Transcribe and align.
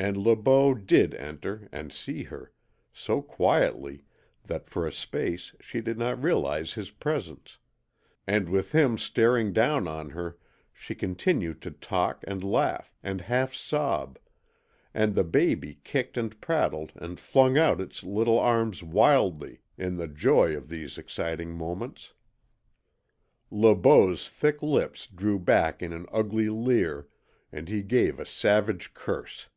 And 0.00 0.16
Le 0.16 0.36
Beau 0.36 0.74
DID 0.74 1.16
enter 1.16 1.68
and 1.72 1.92
see 1.92 2.22
her 2.22 2.52
so 2.92 3.20
quietly 3.20 4.04
that 4.44 4.70
for 4.70 4.86
a 4.86 4.92
space 4.92 5.56
she 5.60 5.80
did 5.80 5.98
not 5.98 6.22
realize 6.22 6.74
his 6.74 6.92
presence; 6.92 7.58
and 8.24 8.48
with 8.48 8.70
him 8.70 8.96
staring 8.96 9.52
down 9.52 9.88
on 9.88 10.10
her 10.10 10.38
she 10.72 10.94
continued 10.94 11.60
to 11.62 11.72
talk 11.72 12.22
and 12.28 12.44
laugh 12.44 12.94
and 13.02 13.22
half 13.22 13.52
sob, 13.54 14.20
and 14.94 15.16
the 15.16 15.24
baby 15.24 15.80
kicked 15.82 16.16
and 16.16 16.40
prattled 16.40 16.92
and 16.94 17.18
flung 17.18 17.58
out 17.58 17.80
its 17.80 18.04
little 18.04 18.38
arms 18.38 18.84
wildly 18.84 19.62
in 19.76 19.96
the 19.96 20.06
joy 20.06 20.56
of 20.56 20.68
these 20.68 20.96
exciting 20.96 21.52
moments. 21.58 22.12
Le 23.50 23.74
Beau's 23.74 24.28
thick 24.28 24.62
lips 24.62 25.08
drew 25.08 25.40
back 25.40 25.82
in 25.82 25.92
an 25.92 26.06
ugly 26.12 26.48
leer, 26.48 27.08
and 27.50 27.68
he 27.68 27.82
gave 27.82 28.20
a 28.20 28.24
savage 28.24 28.94
curse. 28.94 29.48